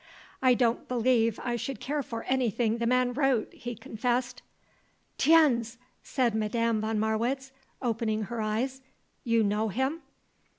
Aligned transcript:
"I 0.41 0.55
don't 0.55 0.87
believe 0.87 1.39
I 1.43 1.55
should 1.55 1.79
care 1.79 2.01
for 2.01 2.23
anything 2.23 2.79
the 2.79 2.87
man 2.87 3.13
wrote," 3.13 3.53
he 3.53 3.75
confessed. 3.75 4.41
"Tiens!" 5.19 5.77
said 6.01 6.33
Madame 6.33 6.81
von 6.81 6.97
Marwitz, 6.97 7.51
opening 7.83 8.23
her 8.23 8.41
eyes. 8.41 8.81
"You 9.23 9.43
know 9.43 9.67
him?" 9.69 10.01